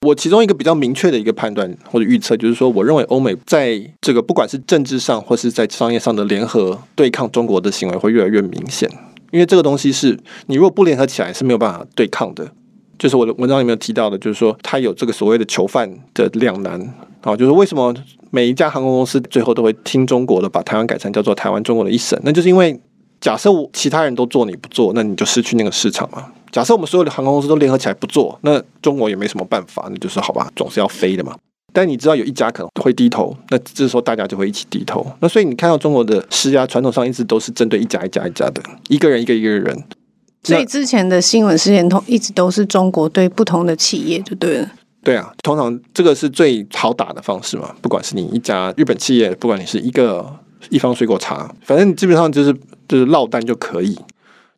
[0.03, 8.91] 我其中一个比较明确的一个判断或者预测，就是说，我认为欧美在这个不管是政治上或是在商业上的联合对抗中国的行为会越来越明显。
[9.31, 12.51] 因为这个东西是你如果不联合起来是没有办法对抗的。
[12.99, 16.81] 就是我的文章里面提到的，就是说他有这个所谓的囚犯的两难
[17.23, 17.93] 啊，就是为什么
[18.31, 22.79] 每一家航空公司最后都会听中国的，把台湾改成叫做台湾中国的一省，那就是因为
[23.21, 26.27] 假设我其他人都做你不做，那你就失去那个市场嘛。
[26.53, 31.35] 假设我们所有的航空公司都联合起来不做，那中国也没什么办法，那就是好吧，总是要飞的嘛。
[31.73, 35.05] 但你知道有一家可能会低头，那这时候大家就会一起低头。
[35.21, 39.85] 那所以你看到中国的施压，传统上一直都是针对一家一家一家的，一个人一个一个人。
[40.43, 44.71] 所以之前的新闻事件通一直都是中国对不同的企业就对了。
[45.03, 47.75] 对啊，通常这个是最好打的方式嘛。
[47.81, 50.31] 不管是你一家日本企业，不管你是一个
[50.69, 52.53] 一方水果茶，反正你基本上就是
[52.87, 53.99] 就是落单就可以。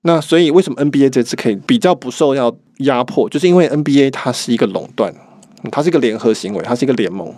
[0.07, 5.13] 那所以为什么 NBA 这次可以比较不受要压迫，就是因为 NBA 它是一个垄断，
[5.73, 7.35] 它是一个联合行为，它是一个联盟。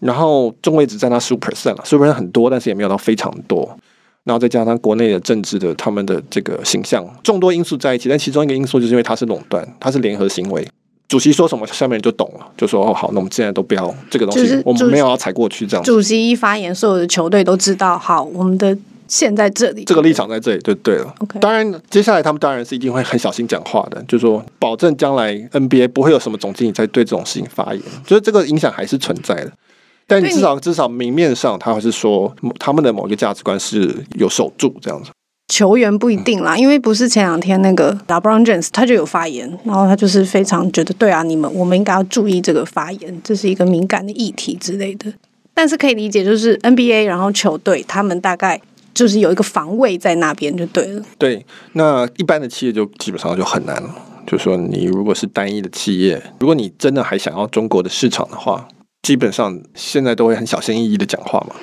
[0.00, 3.78] 然后中位只占它十五 percent 了，十五 percent 很多，但是也没有到非常多。
[4.24, 10.66] 然后再加上国内的政治的他们的这个形象，众多因素在一起，但其中一个因素就是因为它是垄断，它是联合行为。
[11.08, 15.84] 主席说什么，下面人就懂了，就说哦好，那我们现在都不要这个东西，我们没有要踩过去这样。
[15.84, 18.76] 主席一发言，所有的球队都知道，好，我们的
[19.12, 21.14] 线在这里，这个立场在这里就对了。
[21.18, 29.52] OK，当然接下来他们当然是一定会很小心讲话的，就说保证将来 NBA 不会有什么总经理在对这种事情发言，所以这个影响还是存在的。
[30.06, 35.10] 但至少至少明面上，他还是说他们的某一个价值观是有守住这样子。
[35.48, 45.12] 球员不一定啦，因为不是前两天那个 LeBron James 他就有发言，然后他就是非常觉得对啊，你们我们应该要注意这个发言，这是一个敏感的议题之类的。
[45.52, 48.58] 但是可以理解，就是 NBA 然后球队他们大概
[48.94, 51.02] 就是有一个防卫在那边就对了。
[51.18, 53.94] 对，那一般的企业就基本上就很难了。
[54.26, 58.68] 就说你如果是单一的企业，如果你真的还想要中国的市场的话。
[59.02, 61.56] 基本上现在都会很小心翼翼的讲话嘛，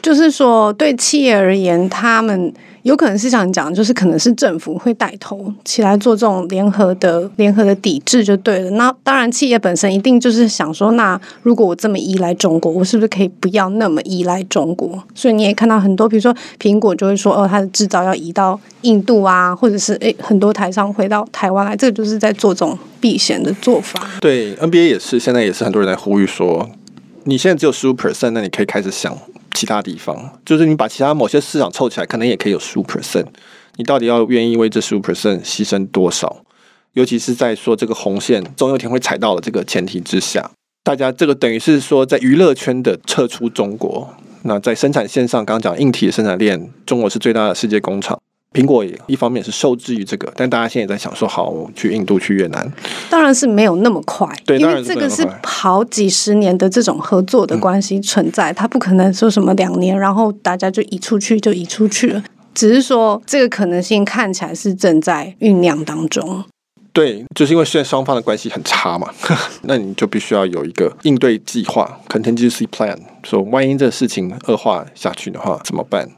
[0.00, 8.70] 就是说对企业而言，他们有可能是想讲，就是可能是政府会带头起来做这种联合的联合的抵制就对了。
[8.72, 15.02] 那当然，企业本身一定就是想说，那如果我这么依赖中国，我是不是可以不要那么依赖中国？
[15.14, 23.98] 所以你也看到很多，比如说苹果就会说，哦，它的制造要移到印度啊，或者是诶很多台商回到台湾来，这个就是在做这种避险的做法。
[24.20, 26.68] 对 NBA 也是，现在也是很多人在呼吁说。
[27.26, 29.16] 你现在只有十五 percent，那你可以开始想
[29.54, 33.26] 其他地方，就是你把其他某些市场凑起来，可能也可以有十五 percent。
[33.76, 36.44] 你到底要愿意为这十五 percent 牺牲多少？
[36.92, 40.50] 尤其是在说这个红线总有一天会踩到的这个前提之下，
[40.82, 44.14] 大家这个等于是说在娱乐圈的撤出中国。
[44.42, 48.20] 那在生产线上，刚刚讲硬体的生产链，中国是最大的世界工厂。
[48.54, 52.72] 苹果也一方面是受制于这个，但大家现在也在想说，好去印度、去越南，
[53.10, 62.22] 当然是没有那么快，对，因为这个是好几十年的这种合作的关系存在，它不可能说什么两年，然后大家就移出去就移出去了，
[62.54, 66.44] 只是说这个可能性看起来是正在酝酿当中。
[66.92, 69.10] 对，就是因为现在双方的关系很差嘛，
[69.62, 76.08] 那你就必须要有一个应对计划 （contingency plan），说万一这事情恶化下去的话怎么办？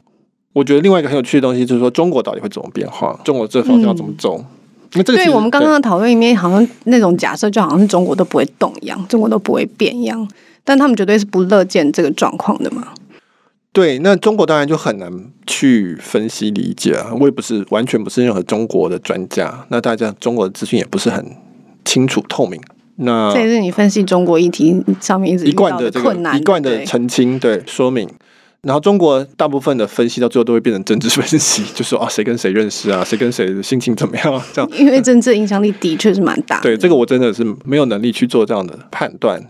[0.57, 3.19] 我觉得另外一个很有趣的东西就是说，中国到底会怎么变化？
[3.23, 4.43] 中国这方向要怎么走？
[4.93, 10.27] 那这个对我们刚刚的讨论里面，好像那种假设就好像是中国都不会动一样，中国都不会变一样，
[10.63, 12.87] 但他们绝对是不乐见这个状况的嘛。
[13.71, 15.11] 对，那中国当然就很难
[15.45, 17.13] 去分析理解啊。
[17.19, 21.23] 我也不是完全不是任何中国的专家，那大家中国的资讯也不是很
[21.85, 22.59] 清楚透明。
[22.95, 28.09] 那这也是你分析中国议题上面一直一贯的这个困难，一贯的澄清，对说明。
[28.67, 34.69] 然后中国大部分的分析到最后都会变成政治分析，就说啊谁跟谁认识啊，谁跟谁心情怎么样啊，这样。
[34.77, 36.63] 因为政治影响力的确是蛮大的。
[36.63, 39.41] 对这个我真的是没有能力去做这样的判断。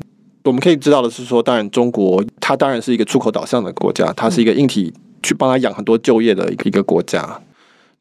[0.43, 7.41] 我们可以知道的是说，当然中国它当然是一个出口导向的国家，它是一个硬体去帮它养很多就业的一个一个国家。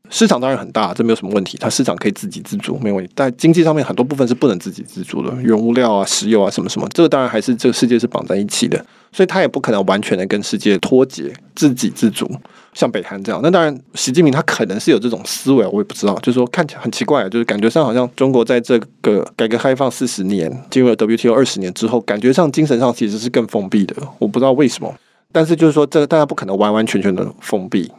[0.09, 3.11] 市场当然很大，这没有什么问题，它市场可以自给自足，没有问题。
[3.14, 12.31] 但经济上面很多部分是不能自给自足的，原物料啊、石油啊什么什么，这个当然还是这个世界是绑在一起的，所以它也不可能完全的跟世界脱节、自给自足，
[12.73, 13.40] 像北韩这样。
[13.42, 24.95] 那当然，习近平他可能是有这种思维，我也不知道，就是说看起来很奇怪，就是感觉上好像中国在这个改革开放四十年，进入了 WTO 二十年之后，感觉上精神上其实是更封闭的，我不知道为什么。
[25.33, 27.90] 但是就是说，这个大家不可能完完全全的封闭，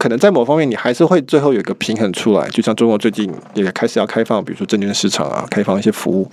[0.00, 2.48] 可能在某方面你还是会最后有一个平衡出来。
[2.48, 6.26] 就像中国最近也开始要开放，比如说证券市场啊，开放一些服务，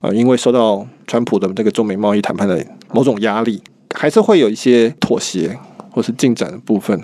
[0.00, 3.62] 呃，因为受到川普的这个中美贸易谈判的某种压力，
[3.94, 5.56] 还是会有一些妥协
[5.92, 7.00] 或是进展的部分。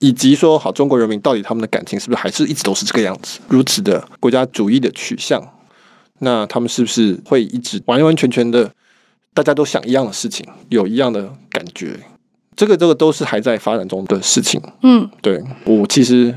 [0.00, 5.40] 以及说，好，中国人民到底他们的感情是不是还是一直都是这个样子，如此的国家主义的取向？
[6.18, 8.72] 那他们是不是会一直完完全全的，
[9.32, 12.00] 大家都想一样的事情，有一样的感觉？
[12.54, 14.60] 这个这个都是还在发展中的事情。
[14.82, 16.34] 嗯，对我其实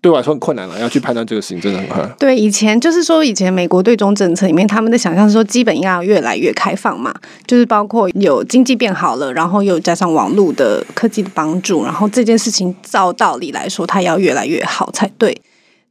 [0.00, 2.12] 对我来说很困难了，要去判断这个事情真的很困难。
[2.18, 7.14] 对，以前就是说，以前美国对中政策里面，他们的想象是说，基本要越来越开放嘛，
[7.46, 15.40] 就是包括有经济变好了，然后又加上网络的科技的帮助，然后这件事情照道理来说，它要越来越好才对。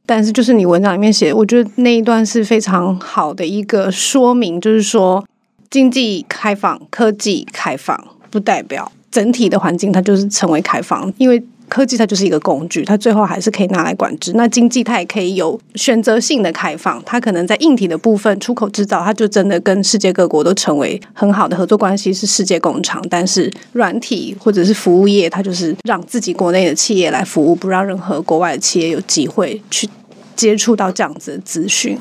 [0.04, 5.24] 但是就是你文章里面写，我觉得那一段是非常好的一个说明，就是说
[5.70, 14.32] 经济开放、科技开放，不代表整体的环境它就是成为开放，因为科技它就是一个工具，它最后还是可以拿来管制。
[14.34, 23.02] 那经济它也可以有选择性的开放，它可能在硬体的部分出口制造，它就真的跟世界各国都成为很好的合作关系，是世界工厂。
[23.08, 29.88] 但是软体或者是服务业，它就是让自己国内的企业来服务，不让任何国外的企业有机会去
[30.36, 31.98] 接触到这样子的资讯。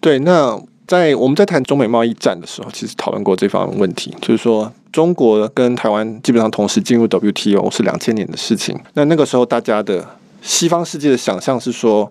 [0.00, 8.74] 对，那在我们在谈中美贸易战的时候，其实讨论过这方面问题，就是说中国跟台湾基本上同时进入 WTO 是两千年的事情。
[8.94, 10.04] 那那个时候大家的
[10.40, 12.10] 西方世界的想象是说，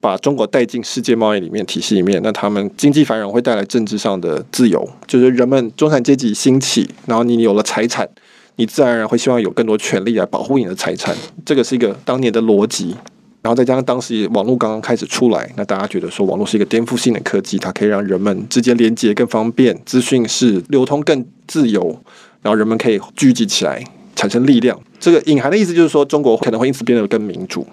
[0.00, 8.08] 把中国带进世界贸易里面体系里面，那他们经济繁荣会带来政治上的自由，就是人们中产阶级兴起，然后你有了财产。
[8.58, 11.14] 你自然而然会希望有更多权利来保护你的财产，
[11.44, 12.96] 这个是一个当年的逻辑。
[13.46, 21.96] 然后再加上当时网络刚刚开始出来，那大家觉得说网络是一个颠覆性的科技，它可以让人们之间连接更方便，资讯是流通更自由，
[22.42, 23.84] 然后人们可以聚集起来
[24.16, 24.76] 产生力量。
[24.98, 27.64] 这个隐含的意思就是说，中国可能会因此变得更民主。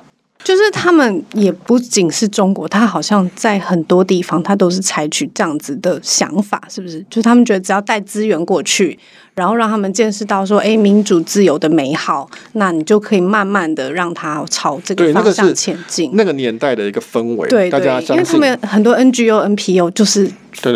[0.44, 7.00] 就是他们也不仅是中国，他好像在很多地方，他都是采取这样子的想法，是不是？
[7.10, 9.00] 就是他们觉得只要带资源过去，
[9.36, 16.12] 然后让他们见识到说，哎，民主自由的美好，那你就可以慢慢的让他朝这个方向前进。
[16.14, 20.30] 那个年代的一个氛围，对大家，因为他们很多 NGO、NPO 就是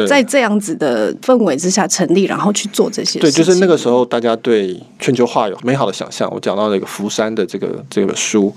[0.08, 3.46] 在这样子的氛围之下成立，然后去做这些对，事情。
[3.46, 6.32] 就是那个时候大家对全球化有美好的想象。
[6.34, 8.54] 我讲到那个福山的这个这个书，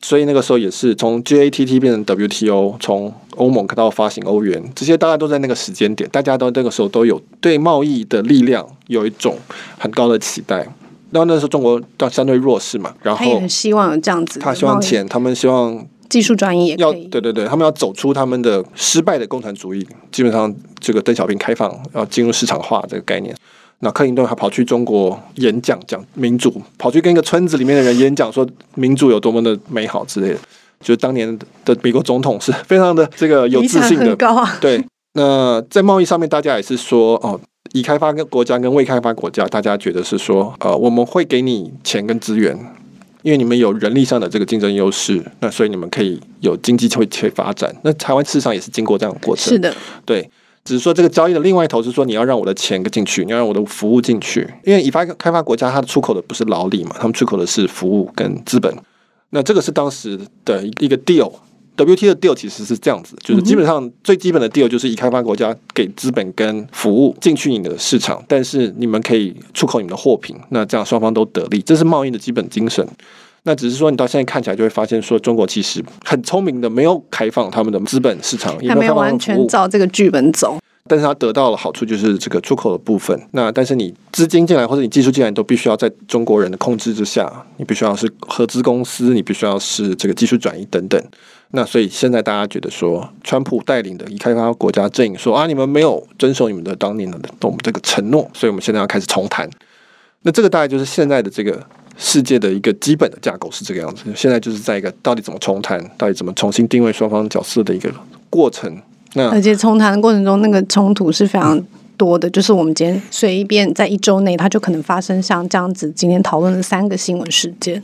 [0.00, 9.36] 所以那个时候也是从 GATT 变成 WTO，从欧盟到发行欧元，这些大家都在那个时间点，大家都那个时候都有对贸易的力量有一种
[9.76, 10.66] 很高的期待。
[11.10, 16.92] 然后那时候中国到相对弱势嘛，然他也后很希望有这样子他希望钱，他们希望技术专业也要。
[16.92, 23.34] 对对对，他们要走出他们的失败的共产主义，基本上这个邓小平开放要进入市场化这个概念。
[23.80, 30.38] 那克林顿还跑去中国演讲，讲民主，跑去跟一个村子里面的人演讲，说民主有多么的美好之类的。
[30.80, 34.84] 就是当年的美国总统是非常的这个有自信的 很，高啊，对。
[35.14, 37.40] 那在贸易上面，大家也是说哦，
[37.72, 42.56] 已开发跟国家跟未开发国家，大家觉得是说，呃，我们会给你钱跟资源，
[43.22, 47.74] 因为你们有人力上的这个竞争优势，那所以你们可以有经济会去发展。
[47.82, 50.30] 那台湾事实上也是经过这样的过程，是的，对。
[50.64, 58.74] 只是说这个交易的另外一头是说，你要让我的钱进去，你要让我的服务进去，因为以发开发国家它的出口的不是劳力嘛，他们出口的是服务跟资本。
[59.30, 61.32] 那这个是当时的一个 deal。
[61.80, 72.84] WT 的 deal 其实是这样子，就是基本上最基本的 deal 就是以开发国家给资本跟服务进去你的市场，但是你们可以出口你们的货品，那这样双方都得利，这是贸易的基本精神。
[73.48, 80.58] 那只是说你到现在看起来就会发现，说中国其实很聪明的，没有开放他们的资本市场，也还没有完全照这个剧本走。
[80.86, 83.18] 但是它得到了好处就是这个出口的部分。
[83.30, 91.02] 那但是你资金进来或者你技术进来，都必须要在中国人的控制之下，你必须要是合资公司，你必须要是这个技术转移等等。
[91.52, 99.48] 那所以现在大家觉得说，川普带领的已开发国家阵营说啊，你们没有遵守你们的当年的我们这个承诺，所以我们现在要开始重谈。
[100.22, 101.64] 那这个大概就是现在的这个
[101.98, 104.04] 世界的一个基本的架构是这个样子。
[104.14, 107.92] 现在就是在一个到底怎么重谈，到底怎么重新定位双方角色的一个
[108.30, 108.80] 过程。
[109.14, 111.60] 那而且重谈的过程中，那个冲突是非常
[111.96, 112.30] 多的。
[112.30, 117.82] 就是我们今天随便在一周内，它就可能发生像这样子今天讨论的三个新闻事件。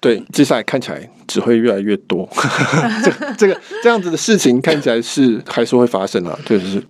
[0.00, 2.28] 对，接下来看起来只会越来越多。
[3.04, 6.82] 这 这个这样子的事情看起来是还是会发生啊，就是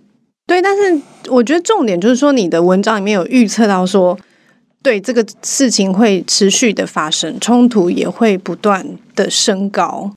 [0.45, 0.61] 对。
[0.61, 0.99] 但是
[1.29, 4.17] 我觉得重点就是说，你的文章里面有预测到说，
[4.85, 10.11] 对这个事情会持续的发生，冲突也会不断的升高。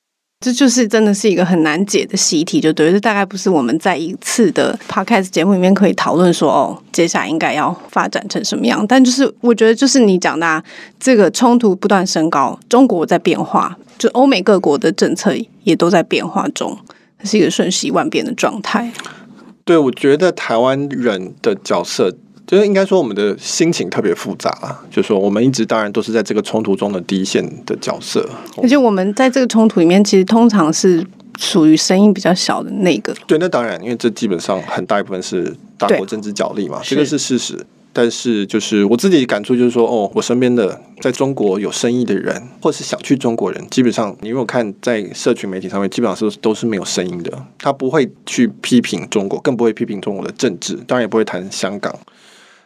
[0.44, 8.86] 这就是真的是一个很难解的习题，就对，这大概不是我们在一次的 podcast 节目里面可以讨论说，哦，接下来应该要发展成什么样。
[8.86, 10.62] 但就是我觉得，就是你讲的
[11.00, 16.76] 这个冲突不断升高，中国在变化，就欧美各国的政策也都在变化中，
[17.24, 18.92] 是一个瞬息万变的状态。
[19.64, 22.14] 对，我觉得台湾人的角色。
[22.48, 24.80] 就是应该说，我们的心情特别复杂啊。
[24.90, 28.26] 就是说，我们一直当然都是在这个冲突中的第一线的角色，
[28.62, 31.06] 而且我们在这个冲突里面，其实通常是
[31.38, 33.14] 属于声音比较小的那个。
[33.26, 37.66] 对，那当然，因为这基本上很大一部分是大国政治角力嘛，这个是事实。
[37.90, 47.32] 但是，就是我自己感触就是说，哦，我身边的在中国有生意的人，或是想去中国人，基本上你如果看在社群媒体上面，基本上是都是没有声音的。
[47.58, 51.92] 他不会去批评中国，更不会批评中国的政治，当然也不会谈香港。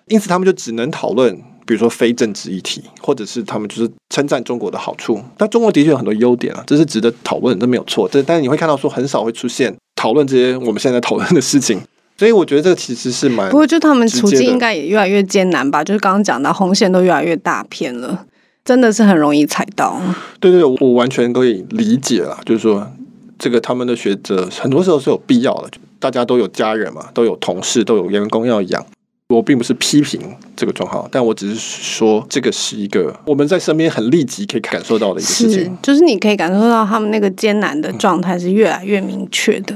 [0.06, 1.34] 因此，他们就只能讨论，
[1.66, 5.20] 比如说非政治议题，或者是他们就是称赞中国的好处。
[5.36, 8.08] 但中国的确有很多优点啊，这是值得讨论，这没有错。
[8.08, 11.80] 这但是你会看到说，很少会出现讨论这些我们现在讨论的事情。
[12.18, 13.50] 所以我觉得这个其实是蛮……
[13.50, 15.82] 不过就他们处境应该也越来越艰难吧？
[15.82, 18.26] 就是刚刚讲到红线都越来越大片了，
[18.64, 20.00] 真的是很容易踩到。
[20.38, 22.38] 对对，我完全可以理解了。
[22.44, 22.86] 就是说，
[23.38, 28.86] 这个他们的学者很多时候是有必要的，大家都有家人嘛，都有同事，都有员工要养。
[29.32, 30.20] 我并不是批评
[30.54, 39.74] 这个状况，但我只是说，这个是一个我们在身边很立即可以感受到的一个事情，就是你可以感受到他们那个艰难的状态是越来越明确的。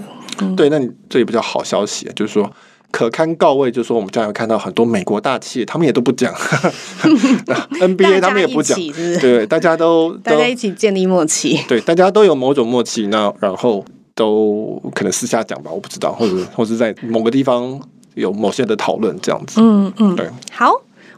[0.54, 2.50] 对，那你这也比较好消息，就是说
[2.90, 6.32] 可堪告慰，就是说我们将来看到很多美国大企业，他们也都不讲，
[7.80, 8.78] NBA 他们也不讲，
[9.20, 13.84] 对，大家都 大家一起建立默契，对，大家都有某种默契，那然后
[14.14, 17.80] 都可能私下讲吧，我不知道，或者或是在某个地方。
[18.16, 20.72] 有某些的讨论这样子，嗯嗯，对，好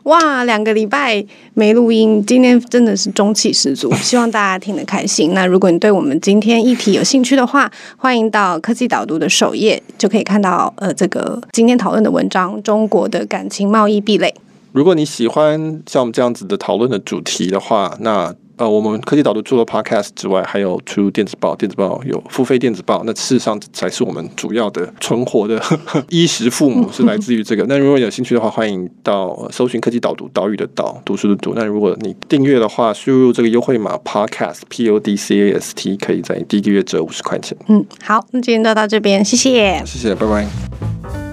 [0.04, 1.24] 哇，两个礼拜
[1.54, 5.34] 没录音，今天真的是中气十足， 希望大家听得开心。
[5.34, 14.28] 那如果你对我们今天议题有兴趣的话，欢迎到科技导读的首页，就可以看到呃这个今天讨论的文章《中国的感情贸易壁垒》。
[14.72, 18.34] 如果你喜欢像我们这样子的讨论的主题的话，那。
[18.58, 25.62] 呃，我们科技导读除了 Podcast 之外，还有出电子报，电子报有付费电子报，那事实上才是我们主要的存活的
[26.10, 27.64] 衣食父母是来自于这个。
[27.68, 31.52] 那如果有兴趣的话，欢迎到搜寻科技导读，岛屿的岛，读书的读。
[31.54, 37.56] 那如果你订阅的话，输入这个优惠码 Podcast P O D C A S T，可以在第一个月折五十块钱。
[37.68, 41.27] 嗯，好，那今天就到这边，谢谢，谢谢，拜拜。